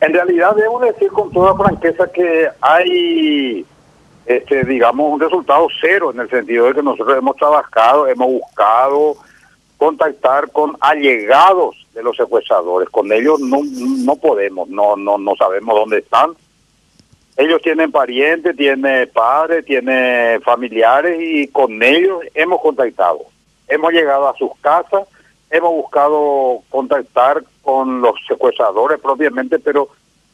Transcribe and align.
En 0.00 0.14
realidad 0.14 0.56
debo 0.56 0.80
decir 0.80 1.08
con 1.08 1.30
toda 1.30 1.54
franqueza 1.54 2.10
que 2.10 2.48
hay, 2.60 3.64
este, 4.24 4.64
digamos, 4.64 5.12
un 5.12 5.20
resultado 5.20 5.68
cero 5.80 6.10
en 6.12 6.20
el 6.20 6.30
sentido 6.30 6.66
de 6.66 6.74
que 6.74 6.82
nosotros 6.82 7.18
hemos 7.18 7.36
trabajado, 7.36 8.08
hemos 8.08 8.28
buscado 8.28 9.16
contactar 9.76 10.50
con 10.50 10.76
allegados 10.80 11.86
de 11.94 12.02
los 12.02 12.16
secuestradores. 12.16 12.88
Con 12.88 13.12
ellos 13.12 13.40
no, 13.40 13.60
no 13.62 14.16
podemos, 14.16 14.68
no, 14.68 14.96
no, 14.96 15.18
no 15.18 15.34
sabemos 15.36 15.74
dónde 15.74 15.98
están. 15.98 16.32
Ellos 17.36 17.62
tienen 17.62 17.90
parientes, 17.90 18.56
tienen 18.56 19.08
padres, 19.10 19.64
tienen 19.64 20.42
familiares 20.42 21.18
y 21.20 21.48
con 21.48 21.82
ellos 21.82 22.20
hemos 22.34 22.60
contactado. 22.60 23.20
Hemos 23.68 23.92
llegado 23.92 24.28
a 24.28 24.36
sus 24.36 24.50
casas, 24.60 25.08
hemos 25.50 25.70
buscado 25.70 26.62
contactar 26.70 27.42
con 27.62 28.00
los 28.00 28.14
secuestradores 28.26 29.00
propiamente, 29.00 29.58
pero 29.58 29.88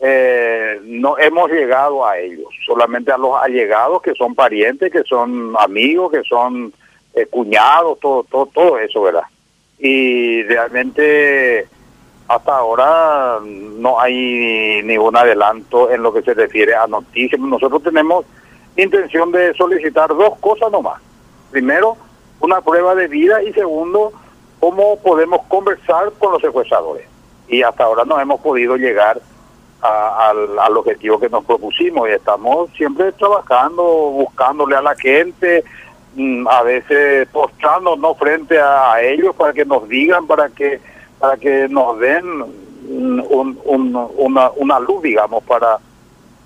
eh, 0.00 0.80
no 0.84 1.18
hemos 1.18 1.50
llegado 1.50 2.06
a 2.06 2.18
ellos, 2.18 2.48
solamente 2.66 3.10
a 3.10 3.18
los 3.18 3.34
allegados 3.40 4.02
que 4.02 4.14
son 4.14 4.34
parientes, 4.34 4.92
que 4.92 5.02
son 5.02 5.54
amigos, 5.58 6.12
que 6.12 6.22
son 6.22 6.72
eh, 7.14 7.26
cuñados, 7.26 7.98
todo, 8.00 8.24
todo, 8.24 8.46
todo 8.46 8.78
eso, 8.78 9.02
¿verdad? 9.02 9.24
Y 9.78 10.42
realmente 10.44 11.66
hasta 12.28 12.58
ahora 12.58 13.38
no 13.42 13.98
hay 13.98 14.82
ningún 14.84 15.16
adelanto 15.16 15.90
en 15.90 16.02
lo 16.02 16.12
que 16.12 16.22
se 16.22 16.34
refiere 16.34 16.74
a 16.74 16.86
noticias. 16.86 17.40
Nosotros 17.40 17.82
tenemos 17.82 18.26
intención 18.76 19.32
de 19.32 19.54
solicitar 19.54 20.08
dos 20.10 20.38
cosas 20.38 20.70
nomás. 20.70 21.00
Primero, 21.50 21.96
una 22.40 22.60
prueba 22.60 22.94
de 22.94 23.08
vida 23.08 23.42
y 23.42 23.52
segundo, 23.54 24.12
cómo 24.60 24.98
podemos 24.98 25.42
conversar 25.48 26.12
con 26.18 26.32
los 26.32 26.42
secuestradores. 26.42 27.06
Y 27.48 27.62
hasta 27.62 27.84
ahora 27.84 28.04
no 28.04 28.20
hemos 28.20 28.40
podido 28.40 28.76
llegar 28.76 29.20
al, 29.80 30.58
al, 30.58 30.76
objetivo 30.76 31.20
que 31.20 31.28
nos 31.28 31.44
propusimos 31.44 32.08
y 32.08 32.12
estamos 32.12 32.68
siempre 32.76 33.12
trabajando, 33.12 33.82
buscándole 33.82 34.76
a 34.76 34.82
la 34.82 34.94
gente, 34.96 35.62
mm, 36.14 36.48
a 36.48 36.62
veces 36.62 37.28
postrándonos 37.28 38.18
frente 38.18 38.60
a 38.60 39.00
ellos 39.00 39.34
para 39.36 39.52
que 39.52 39.64
nos 39.64 39.88
digan, 39.88 40.26
para 40.26 40.48
que 40.48 40.80
para 41.18 41.36
que 41.36 41.68
nos 41.68 41.98
den 41.98 42.24
un, 42.88 43.58
una, 44.16 44.50
una 44.56 44.80
luz, 44.80 45.02
digamos, 45.02 45.42
para 45.44 45.78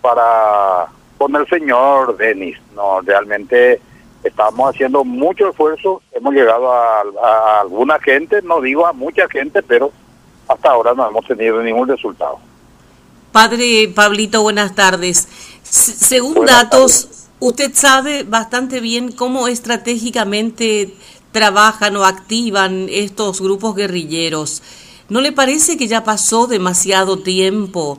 para 0.00 0.86
con 1.18 1.34
el 1.36 1.46
señor 1.48 2.16
Denis. 2.16 2.58
No, 2.74 3.00
realmente 3.00 3.80
estamos 4.22 4.74
haciendo 4.74 5.04
mucho 5.04 5.48
esfuerzo, 5.50 6.02
hemos 6.12 6.34
llegado 6.34 6.72
a, 6.72 7.60
alguna 7.60 7.98
gente, 7.98 8.42
no 8.42 8.60
digo 8.60 8.86
a 8.86 8.92
mucha 8.92 9.28
gente, 9.28 9.62
pero 9.62 9.92
hasta 10.48 10.70
ahora 10.70 10.94
no 10.94 11.08
hemos 11.08 11.26
tenido 11.26 11.62
ningún 11.62 11.88
resultado. 11.88 12.38
Padre 13.32 13.90
Pablito, 13.94 14.42
buenas 14.42 14.74
tardes. 14.74 15.28
según 15.62 16.44
datos, 16.44 17.28
usted 17.40 17.72
sabe 17.74 18.24
bastante 18.24 18.80
bien 18.80 19.12
cómo 19.12 19.48
estratégicamente 19.48 20.94
trabajan 21.32 21.96
o 21.96 22.04
activan 22.04 22.88
estos 22.90 23.40
grupos 23.40 23.74
guerrilleros. 23.74 24.62
¿No 25.08 25.20
le 25.20 25.32
parece 25.32 25.76
que 25.76 25.88
ya 25.88 26.04
pasó 26.04 26.46
demasiado 26.46 27.18
tiempo, 27.18 27.98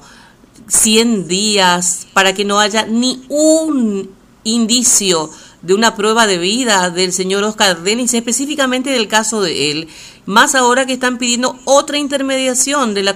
100 0.68 1.28
días, 1.28 2.08
para 2.14 2.34
que 2.34 2.46
no 2.46 2.60
haya 2.60 2.86
ni 2.86 3.26
un 3.30 4.12
indicio 4.44 5.30
de 5.64 5.74
una 5.74 5.96
prueba 5.96 6.28
de 6.28 6.38
vida 6.38 6.92
del 6.92 7.12
señor 7.12 7.44
Oscar 7.44 7.78
Denis, 7.78 8.14
específicamente 8.14 8.92
del 8.92 9.08
caso 9.08 9.42
de 9.42 9.72
él, 9.72 9.88
más 10.26 10.54
ahora 10.54 10.86
que 10.86 10.94
están 10.94 11.18
pidiendo 11.18 11.58
otra 11.66 11.98
intermediación 11.98 12.94
de 12.94 13.04
la, 13.04 13.16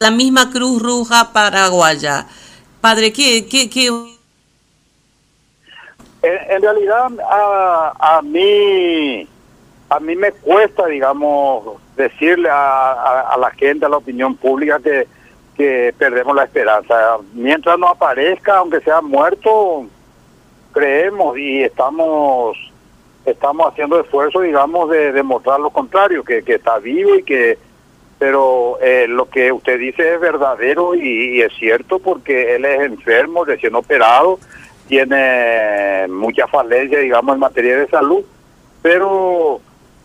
la 0.00 0.10
misma 0.10 0.50
Cruz 0.50 0.82
Roja 0.82 1.32
Paraguaya. 1.32 2.26
Padre, 2.80 3.12
¿qué, 3.12 3.46
qué, 3.48 3.70
qué? 3.70 3.86
En, 6.22 6.62
realidad 6.62 7.08
a, 7.30 8.18
a 8.18 8.22
mí 8.22 9.26
a 9.88 10.00
mí 10.00 10.16
me 10.16 10.32
cuesta, 10.32 10.86
digamos, 10.86 11.76
decirle 11.96 12.48
a, 12.50 13.20
a 13.32 13.38
la 13.38 13.50
gente, 13.52 13.86
a 13.86 13.88
la 13.88 13.98
opinión 13.98 14.34
pública 14.36 14.80
que 14.80 15.06
que 15.56 15.94
perdemos 15.96 16.34
la 16.34 16.44
esperanza. 16.44 17.18
Mientras 17.32 17.78
no 17.78 17.88
aparezca, 17.88 18.58
aunque 18.58 18.80
sea 18.80 19.00
muerto, 19.00 19.86
creemos 20.74 21.38
y 21.38 21.62
estamos 21.62 22.58
estamos 23.24 23.66
haciendo 23.68 24.00
esfuerzo, 24.00 24.40
digamos, 24.40 24.90
de 24.90 25.12
demostrar 25.12 25.60
lo 25.60 25.70
contrario, 25.70 26.24
que, 26.24 26.42
está 26.46 26.78
vivo 26.78 27.14
y 27.14 27.22
que... 27.22 27.58
Pero 28.18 28.78
eh, 28.80 29.06
lo 29.08 29.28
que 29.28 29.50
usted 29.50 29.78
dice 29.78 30.14
es 30.14 30.20
verdadero 30.20 30.94
y, 30.94 31.42
es 31.42 31.52
cierto 31.54 31.98
porque 31.98 32.54
él 32.54 32.64
es 32.64 32.82
enfermo, 32.82 33.44
recién 33.44 33.74
operado, 33.74 34.38
tiene 34.86 36.06
mucha 36.08 36.46
falencia, 36.46 37.00
digamos, 37.00 37.34
en 37.34 37.40
materia 37.40 37.76
de 37.76 37.88
salud, 37.88 38.24
pero 38.82 39.60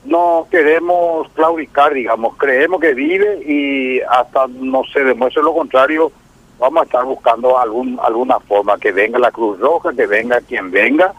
no 0.06 0.48
queremos 0.50 1.30
claudicar, 1.34 1.94
digamos, 1.94 2.36
creemos 2.38 2.82
que 2.82 2.94
vive 2.96 3.44
y 3.46 4.02
hasta 4.02 4.48
no 4.48 4.84
se 4.92 5.04
demuestre 5.04 5.44
lo 5.44 5.54
contrario, 5.54 6.12
vamos 6.60 6.82
a 6.82 6.86
estar 6.86 7.06
buscando 7.06 7.58
algún 7.58 8.00
alguna 8.02 8.40
forma, 8.40 8.78
que 8.78 8.92
venga 8.92 9.18
la 9.18 9.32
Cruz 9.32 9.60
Roja, 9.60 9.94
que 9.94 10.06
venga 10.06 10.42
quien 10.42 10.72
venga. 10.72 11.14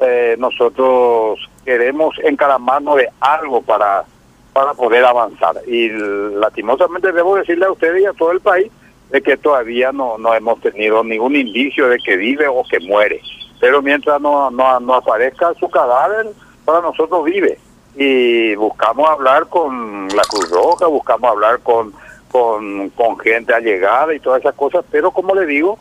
Eh, 0.00 0.36
nosotros 0.38 1.38
queremos 1.64 2.14
encaramarnos 2.22 2.96
de 2.96 3.08
algo 3.20 3.62
para, 3.62 4.04
para 4.52 4.74
poder 4.74 5.04
avanzar. 5.04 5.56
Y 5.66 5.88
lastimosamente 5.88 7.12
debo 7.12 7.36
decirle 7.36 7.66
a 7.66 7.72
ustedes 7.72 8.02
y 8.02 8.06
a 8.06 8.12
todo 8.12 8.32
el 8.32 8.40
país 8.40 8.70
de 9.10 9.22
que 9.22 9.36
todavía 9.36 9.92
no, 9.92 10.18
no 10.18 10.34
hemos 10.34 10.60
tenido 10.60 11.02
ningún 11.02 11.36
indicio 11.36 11.88
de 11.88 11.98
que 11.98 12.16
vive 12.16 12.46
o 12.48 12.62
que 12.64 12.80
muere. 12.80 13.20
Pero 13.60 13.82
mientras 13.82 14.20
no, 14.20 14.50
no, 14.50 14.80
no 14.80 14.94
aparezca 14.94 15.54
su 15.54 15.68
cadáver, 15.68 16.26
para 16.64 16.82
nosotros 16.82 17.24
vive. 17.24 17.58
Y 17.94 18.54
buscamos 18.56 19.08
hablar 19.08 19.46
con 19.48 20.08
la 20.08 20.22
Cruz 20.24 20.50
Roja, 20.50 20.86
buscamos 20.86 21.30
hablar 21.30 21.60
con 21.60 21.94
con, 22.30 22.90
con 22.90 23.18
gente 23.18 23.54
allegada 23.54 24.14
y 24.14 24.20
todas 24.20 24.40
esas 24.40 24.54
cosas, 24.54 24.84
pero 24.90 25.10
como 25.10 25.34
le 25.34 25.46
digo, 25.46 25.78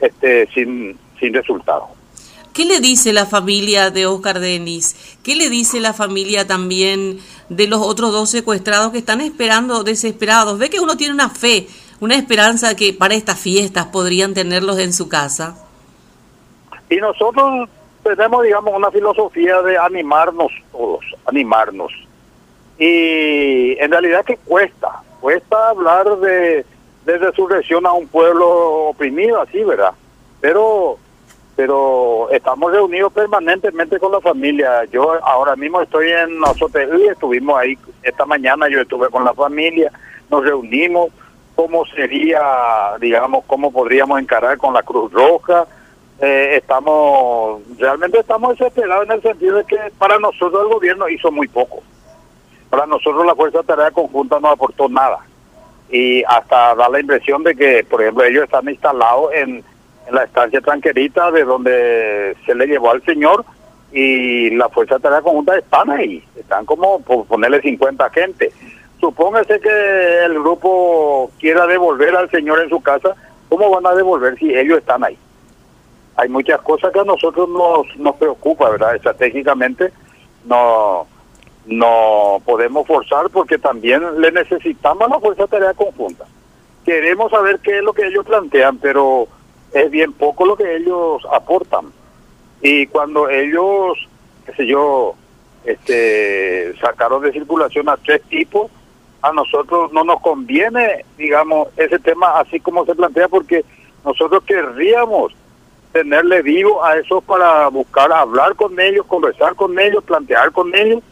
este 0.00 0.46
sin, 0.54 0.98
sin 1.18 1.34
resultado. 1.34 1.88
¿Qué 2.54 2.64
le 2.64 2.78
dice 2.78 3.12
la 3.12 3.26
familia 3.26 3.90
de 3.90 4.06
Oscar 4.06 4.38
Denis? 4.38 5.18
¿Qué 5.24 5.34
le 5.34 5.50
dice 5.50 5.80
la 5.80 5.92
familia 5.92 6.46
también 6.46 7.18
de 7.48 7.66
los 7.66 7.80
otros 7.80 8.12
dos 8.12 8.30
secuestrados 8.30 8.92
que 8.92 8.98
están 8.98 9.20
esperando 9.20 9.82
desesperados? 9.82 10.56
¿Ve 10.58 10.70
que 10.70 10.78
uno 10.78 10.96
tiene 10.96 11.14
una 11.14 11.30
fe, 11.30 11.66
una 11.98 12.14
esperanza 12.14 12.76
que 12.76 12.92
para 12.92 13.14
estas 13.14 13.40
fiestas 13.40 13.86
podrían 13.86 14.34
tenerlos 14.34 14.78
en 14.78 14.92
su 14.92 15.08
casa? 15.08 15.56
Y 16.88 16.96
nosotros 16.96 17.68
tenemos, 18.04 18.44
digamos, 18.44 18.72
una 18.76 18.90
filosofía 18.92 19.60
de 19.62 19.76
animarnos 19.76 20.52
todos, 20.70 21.04
animarnos. 21.26 21.92
Y 22.78 23.76
en 23.80 23.90
realidad 23.90 24.24
que 24.24 24.36
cuesta, 24.36 25.02
cuesta 25.24 25.70
hablar 25.70 26.18
de, 26.18 26.66
de 27.06 27.16
resurrección 27.16 27.86
a 27.86 27.92
un 27.92 28.06
pueblo 28.08 28.88
oprimido, 28.88 29.40
así, 29.40 29.64
¿verdad? 29.64 29.92
Pero 30.42 30.98
pero 31.56 32.28
estamos 32.30 32.70
reunidos 32.70 33.10
permanentemente 33.10 33.98
con 33.98 34.12
la 34.12 34.20
familia. 34.20 34.84
Yo 34.92 35.14
ahora 35.24 35.56
mismo 35.56 35.80
estoy 35.80 36.10
en 36.10 36.40
y 36.40 37.08
estuvimos 37.08 37.58
ahí 37.58 37.78
esta 38.02 38.26
mañana, 38.26 38.68
yo 38.68 38.82
estuve 38.82 39.08
con 39.08 39.24
la 39.24 39.32
familia, 39.32 39.90
nos 40.30 40.44
reunimos, 40.44 41.08
cómo 41.54 41.86
sería, 41.86 42.42
digamos, 43.00 43.44
cómo 43.46 43.72
podríamos 43.72 44.20
encarar 44.20 44.58
con 44.58 44.74
la 44.74 44.82
Cruz 44.82 45.10
Roja. 45.10 45.66
Eh, 46.20 46.56
estamos, 46.56 47.62
realmente 47.78 48.18
estamos 48.18 48.58
desesperados 48.58 49.06
en 49.06 49.12
el 49.12 49.22
sentido 49.22 49.56
de 49.56 49.64
que 49.64 49.78
para 49.96 50.18
nosotros 50.18 50.64
el 50.64 50.74
gobierno 50.74 51.08
hizo 51.08 51.32
muy 51.32 51.48
poco. 51.48 51.82
Para 52.74 52.86
nosotros 52.86 53.24
la 53.24 53.36
Fuerza 53.36 53.62
Tarea 53.62 53.92
Conjunta 53.92 54.40
no 54.40 54.48
aportó 54.48 54.88
nada. 54.88 55.20
Y 55.88 56.24
hasta 56.24 56.74
da 56.74 56.88
la 56.88 56.98
impresión 56.98 57.44
de 57.44 57.54
que, 57.54 57.86
por 57.88 58.02
ejemplo, 58.02 58.24
ellos 58.24 58.42
están 58.42 58.68
instalados 58.68 59.32
en, 59.32 59.62
la 60.10 60.24
estancia 60.24 60.60
tranquerita 60.60 61.30
de 61.30 61.44
donde 61.44 62.36
se 62.44 62.52
le 62.52 62.66
llevó 62.66 62.90
al 62.90 63.00
señor 63.04 63.44
y 63.92 64.50
la 64.56 64.68
Fuerza 64.70 64.98
Tarea 64.98 65.22
Conjunta 65.22 65.56
están 65.56 65.88
ahí. 65.88 66.24
Están 66.34 66.66
como 66.66 66.98
por 66.98 67.26
ponerle 67.26 67.60
50 67.60 68.10
gente. 68.10 68.50
Supóngase 68.98 69.60
que 69.60 70.24
el 70.24 70.34
grupo 70.40 71.30
quiera 71.38 71.68
devolver 71.68 72.16
al 72.16 72.28
señor 72.32 72.60
en 72.60 72.70
su 72.70 72.80
casa, 72.82 73.14
¿cómo 73.48 73.70
van 73.70 73.86
a 73.86 73.94
devolver 73.94 74.36
si 74.36 74.52
ellos 74.52 74.78
están 74.78 75.04
ahí? 75.04 75.16
Hay 76.16 76.28
muchas 76.28 76.60
cosas 76.62 76.92
que 76.92 76.98
a 76.98 77.04
nosotros 77.04 77.48
nos, 77.48 77.96
nos 77.98 78.16
preocupa, 78.16 78.68
¿verdad? 78.68 78.96
Estratégicamente 78.96 79.92
no 80.44 81.06
no 81.66 82.42
podemos 82.44 82.86
forzar 82.86 83.30
porque 83.30 83.58
también 83.58 84.20
le 84.20 84.30
necesitamos 84.32 85.08
la 85.08 85.18
fuerza 85.18 85.46
tarea 85.46 85.74
conjunta. 85.74 86.24
Queremos 86.84 87.30
saber 87.30 87.60
qué 87.60 87.78
es 87.78 87.82
lo 87.82 87.92
que 87.92 88.06
ellos 88.06 88.26
plantean, 88.26 88.78
pero 88.78 89.26
es 89.72 89.90
bien 89.90 90.12
poco 90.12 90.44
lo 90.44 90.56
que 90.56 90.76
ellos 90.76 91.22
aportan. 91.32 91.86
Y 92.60 92.86
cuando 92.86 93.28
ellos, 93.28 93.98
qué 94.44 94.52
sé 94.54 94.66
yo, 94.66 95.14
este, 95.64 96.74
sacaron 96.80 97.22
de 97.22 97.32
circulación 97.32 97.88
a 97.88 97.96
tres 97.96 98.22
tipos, 98.24 98.70
a 99.22 99.32
nosotros 99.32 99.90
no 99.92 100.04
nos 100.04 100.20
conviene, 100.20 101.06
digamos, 101.16 101.68
ese 101.78 101.98
tema 101.98 102.38
así 102.38 102.60
como 102.60 102.84
se 102.84 102.94
plantea, 102.94 103.28
porque 103.28 103.64
nosotros 104.04 104.44
querríamos 104.44 105.32
tenerle 105.92 106.42
vivo 106.42 106.84
a 106.84 106.98
eso 106.98 107.22
para 107.22 107.68
buscar 107.68 108.12
hablar 108.12 108.54
con 108.56 108.78
ellos, 108.78 109.06
conversar 109.06 109.54
con 109.54 109.78
ellos, 109.78 110.04
plantear 110.04 110.52
con 110.52 110.74
ellos 110.74 111.02